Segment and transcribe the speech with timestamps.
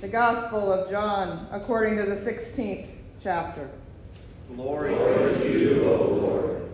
[0.00, 2.88] The Gospel of John, according to the 16th
[3.22, 3.68] chapter.
[4.54, 6.72] Glory to you, O Lord.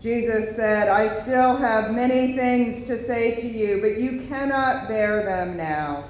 [0.00, 5.22] Jesus said, I still have many things to say to you, but you cannot bear
[5.22, 6.08] them now.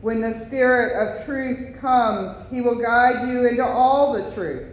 [0.00, 4.68] When the Spirit of truth comes, he will guide you into all the truth.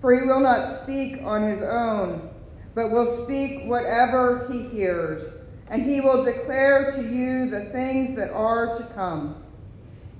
[0.00, 2.30] For he will not speak on his own,
[2.74, 5.24] but will speak whatever he hears,
[5.68, 9.42] and he will declare to you the things that are to come.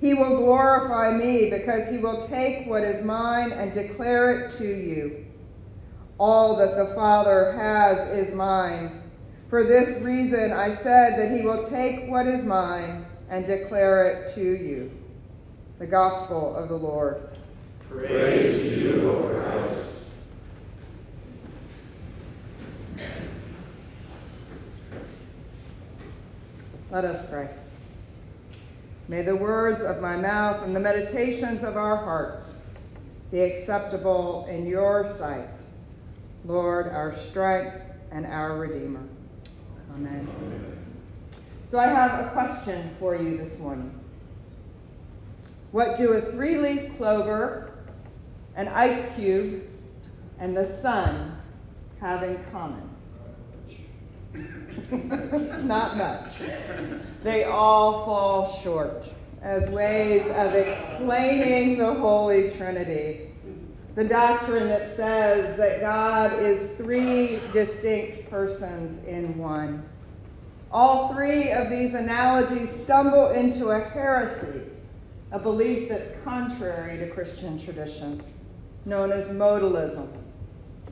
[0.01, 4.65] He will glorify me because he will take what is mine and declare it to
[4.65, 5.25] you.
[6.17, 9.03] All that the Father has is mine.
[9.47, 14.33] For this reason I said that he will take what is mine and declare it
[14.35, 14.91] to you.
[15.77, 17.37] The Gospel of the Lord.
[17.87, 20.03] Praise to you, O Christ.
[26.89, 27.49] Let us pray.
[29.11, 32.61] May the words of my mouth and the meditations of our hearts
[33.29, 35.49] be acceptable in your sight,
[36.45, 37.75] Lord, our strength
[38.13, 39.03] and our Redeemer.
[39.93, 40.29] Amen.
[41.67, 43.91] So I have a question for you this morning.
[45.73, 47.69] What do a three leaf clover,
[48.55, 49.61] an ice cube,
[50.39, 51.37] and the sun
[51.99, 52.89] have in common?
[55.63, 56.33] Not much.
[57.23, 59.07] They all fall short
[59.41, 63.29] as ways of explaining the Holy Trinity.
[63.95, 69.83] The doctrine that says that God is three distinct persons in one.
[70.71, 74.61] All three of these analogies stumble into a heresy,
[75.31, 78.23] a belief that's contrary to Christian tradition,
[78.85, 80.07] known as modalism,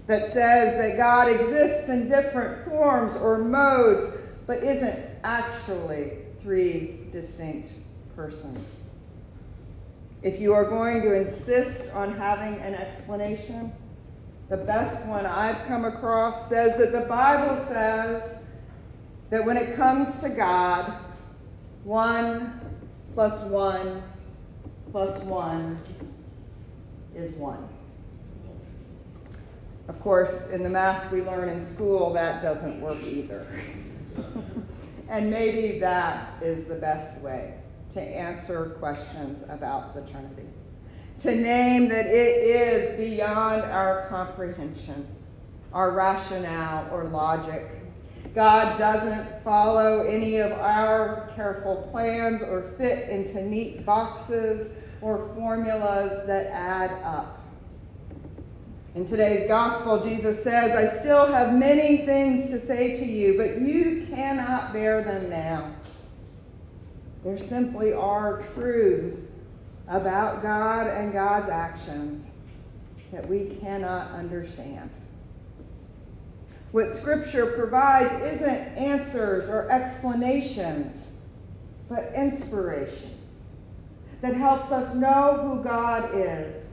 [0.09, 4.11] that says that God exists in different forms or modes,
[4.47, 7.71] but isn't actually three distinct
[8.15, 8.67] persons.
[10.23, 13.71] If you are going to insist on having an explanation,
[14.49, 18.39] the best one I've come across says that the Bible says
[19.29, 20.91] that when it comes to God,
[21.83, 22.59] one
[23.13, 24.01] plus one
[24.91, 25.79] plus one
[27.15, 27.78] is one.
[29.89, 33.47] Of course, in the math we learn in school, that doesn't work either.
[35.09, 37.55] and maybe that is the best way
[37.93, 40.47] to answer questions about the Trinity.
[41.21, 45.07] To name that it is beyond our comprehension,
[45.73, 47.65] our rationale, or logic.
[48.35, 54.71] God doesn't follow any of our careful plans or fit into neat boxes
[55.01, 57.38] or formulas that add up.
[58.95, 63.61] In today's gospel, Jesus says, I still have many things to say to you, but
[63.61, 65.71] you cannot bear them now.
[67.23, 69.19] There simply are truths
[69.87, 72.31] about God and God's actions
[73.11, 74.89] that we cannot understand.
[76.71, 81.11] What Scripture provides isn't answers or explanations,
[81.87, 83.15] but inspiration
[84.21, 86.68] that helps us know who God is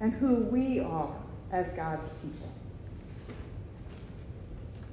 [0.00, 1.14] and who we are
[1.52, 2.48] as God's people.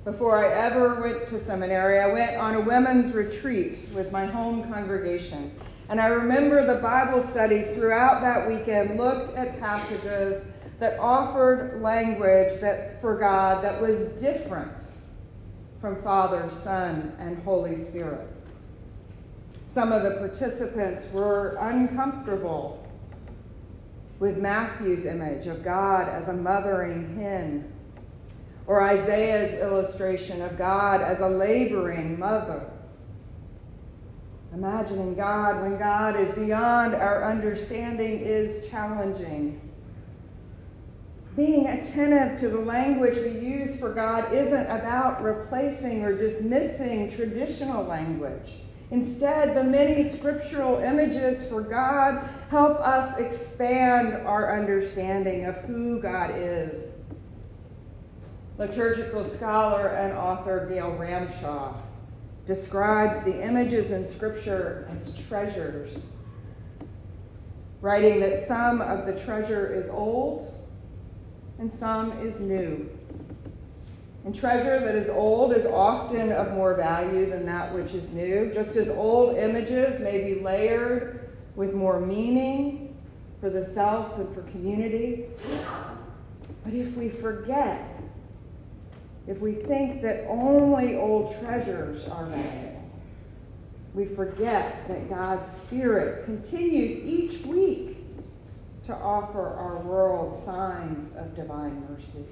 [0.05, 4.69] Before I ever went to seminary, I went on a women's retreat with my home
[4.71, 5.51] congregation.
[5.87, 10.43] And I remember the Bible studies throughout that weekend looked at passages
[10.79, 14.71] that offered language that for God that was different
[15.79, 18.27] from Father, Son, and Holy Spirit.
[19.67, 22.82] Some of the participants were uncomfortable
[24.23, 27.69] with Matthew's image of God as a mothering hen,
[28.67, 32.71] or Isaiah's illustration of God as a laboring mother.
[34.53, 39.59] Imagining God when God is beyond our understanding is challenging.
[41.35, 47.83] Being attentive to the language we use for God isn't about replacing or dismissing traditional
[47.83, 48.53] language.
[48.93, 56.29] Instead, the many scriptural images for God help us expand our understanding of who God
[56.35, 56.91] is.
[58.59, 61.73] Liturgical scholar and author Gail Ramshaw
[62.45, 65.97] describes the images in Scripture as treasures,
[67.81, 70.53] writing that some of the treasure is old
[71.57, 72.87] and some is new.
[74.25, 78.51] And treasure that is old is often of more value than that which is new,
[78.53, 82.95] just as old images may be layered with more meaning
[83.41, 85.25] for the self and for community.
[86.63, 88.01] But if we forget,
[89.27, 92.89] if we think that only old treasures are valuable,
[93.93, 97.97] we forget that God's Spirit continues each week
[98.85, 102.25] to offer our world signs of divine mercy.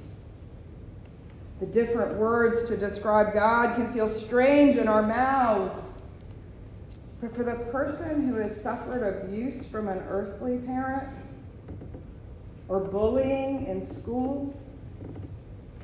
[1.62, 5.80] The different words to describe God can feel strange in our mouths.
[7.22, 11.08] But for the person who has suffered abuse from an earthly parent
[12.68, 14.60] or bullying in school,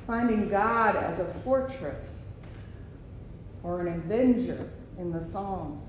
[0.04, 2.24] finding God as a fortress
[3.62, 5.84] or an avenger in the Psalms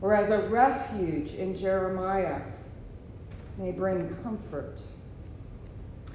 [0.00, 2.40] or as a refuge in Jeremiah
[3.58, 4.80] may bring comfort.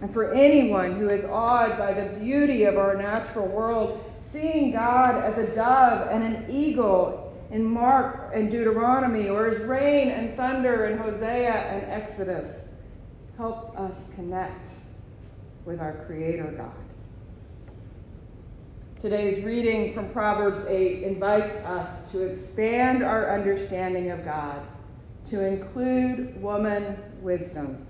[0.02, 5.24] And for anyone who is awed by the beauty of our natural world, seeing God
[5.24, 10.86] as a dove and an eagle in Mark and Deuteronomy, or as rain and thunder
[10.88, 12.68] in Hosea and Exodus,
[13.38, 14.68] help us connect
[15.66, 16.72] with our Creator God.
[19.02, 24.62] Today's reading from Proverbs 8 invites us to expand our understanding of God
[25.30, 27.87] to include woman wisdom.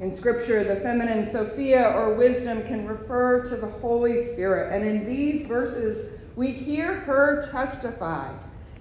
[0.00, 4.72] In Scripture, the feminine Sophia or wisdom can refer to the Holy Spirit.
[4.72, 8.32] And in these verses, we hear her testify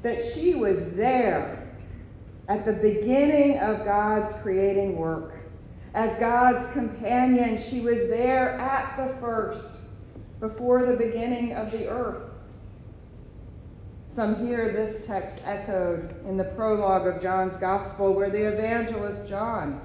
[0.02, 1.68] that she was there
[2.48, 5.34] at the beginning of God's creating work.
[5.94, 9.80] As God's companion, she was there at the first,
[10.40, 12.32] before the beginning of the earth.
[14.08, 19.82] Some hear this text echoed in the prologue of John's Gospel, where the evangelist John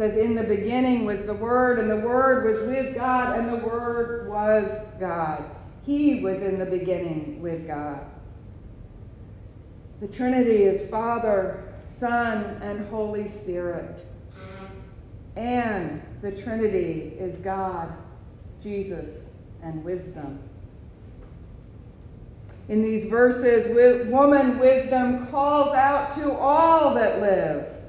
[0.00, 3.56] says, In the beginning was the Word, and the Word was with God, and the
[3.56, 5.44] Word was God.
[5.84, 8.00] He was in the beginning with God.
[10.00, 14.06] The Trinity is Father, Son, and Holy Spirit.
[15.36, 17.92] And the Trinity is God,
[18.62, 19.14] Jesus,
[19.62, 20.38] and wisdom.
[22.70, 23.68] In these verses,
[24.08, 27.79] woman wisdom calls out to all that live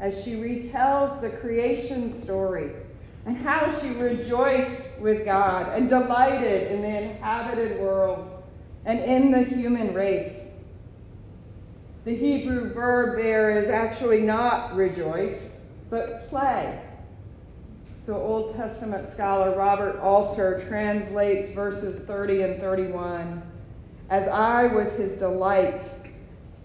[0.00, 2.70] as she retells the creation story
[3.26, 8.42] and how she rejoiced with God and delighted in the inhabited world
[8.84, 10.40] and in the human race.
[12.04, 15.50] The Hebrew verb there is actually not rejoice,
[15.90, 16.80] but play.
[18.06, 23.42] So, Old Testament scholar Robert Alter translates verses 30 and 31
[24.08, 25.82] as I was his delight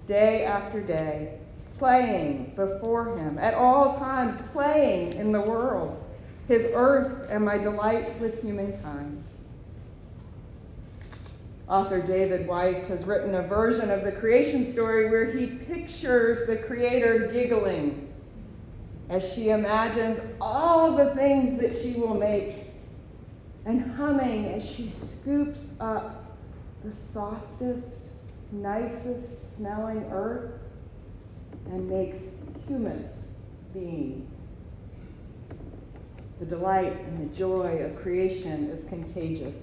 [0.07, 1.39] day after day,
[1.83, 6.01] playing before him, at all times playing in the world,
[6.47, 9.21] his earth and my delight with humankind.
[11.67, 16.55] Author David Weiss has written a version of the creation story where he pictures the
[16.55, 18.07] Creator giggling
[19.09, 22.67] as she imagines all the things that she will make,
[23.65, 26.37] and humming as she scoops up
[26.85, 28.05] the softest,
[28.53, 30.62] nicest smelling earth
[31.67, 32.19] and makes
[32.67, 33.25] humus
[33.73, 34.29] beings.
[36.39, 39.55] The delight and the joy of creation is contagious.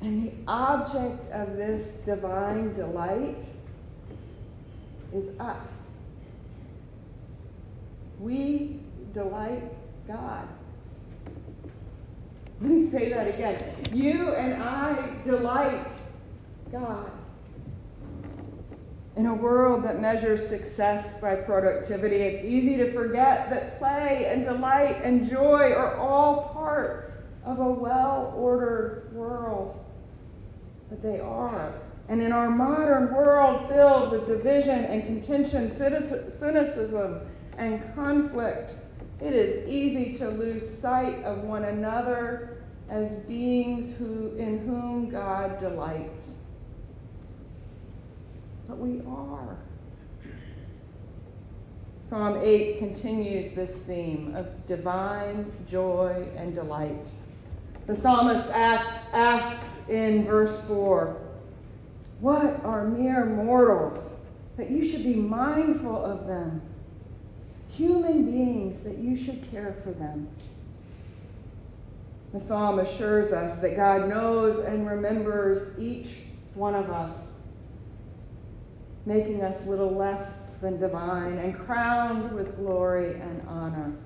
[0.00, 3.44] And the object of this divine delight
[5.12, 5.70] is us.
[8.20, 8.80] We
[9.14, 9.72] delight
[10.06, 10.48] God.
[12.60, 13.74] Let me say that again.
[13.92, 15.90] You and I delight
[16.70, 17.10] God.
[19.18, 24.44] In a world that measures success by productivity, it's easy to forget that play and
[24.44, 29.84] delight and joy are all part of a well ordered world.
[30.88, 31.74] But they are.
[32.08, 37.20] And in our modern world filled with division and contention, cynicism,
[37.56, 38.74] and conflict,
[39.20, 45.58] it is easy to lose sight of one another as beings who, in whom God
[45.58, 46.37] delights.
[48.68, 49.56] But we are.
[52.08, 57.04] Psalm 8 continues this theme of divine joy and delight.
[57.86, 61.16] The psalmist asks in verse 4
[62.20, 64.14] What are mere mortals
[64.56, 66.62] that you should be mindful of them?
[67.78, 70.28] human beings that you should care for them.
[72.32, 76.08] The psalm assures us that God knows and remembers each
[76.54, 77.27] one of us,
[79.08, 83.96] making us little less than divine and crowned with glory and honor.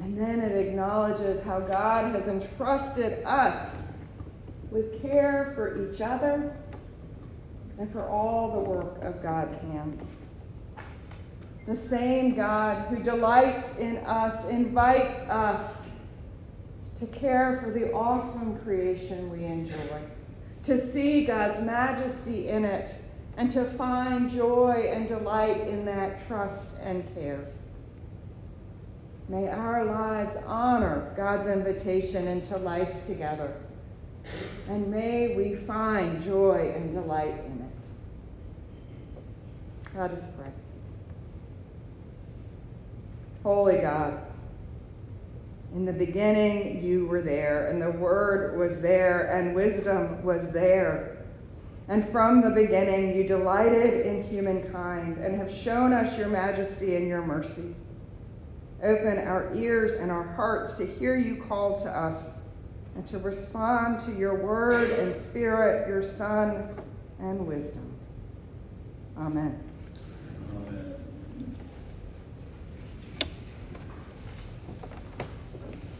[0.00, 3.70] And then it acknowledges how God has entrusted us
[4.72, 6.56] with care for each other
[7.78, 10.02] and for all the work of God's hands.
[11.68, 15.88] The same God who delights in us invites us
[16.98, 20.00] to care for the awesome creation we enjoy,
[20.64, 22.92] to see God's majesty in it,
[23.36, 27.46] and to find joy and delight in that trust and care.
[29.28, 33.52] May our lives honor God's invitation into life together,
[34.68, 37.72] and may we find joy and delight in it.
[39.96, 40.50] Let us pray.
[43.42, 44.20] Holy God,
[45.74, 51.15] in the beginning you were there, and the Word was there, and wisdom was there.
[51.88, 57.06] And from the beginning you delighted in humankind and have shown us your majesty and
[57.06, 57.74] your mercy.
[58.82, 62.30] Open our ears and our hearts to hear you call to us
[62.96, 66.68] and to respond to your word and spirit, your Son,
[67.20, 67.92] and wisdom.
[69.16, 69.62] Amen.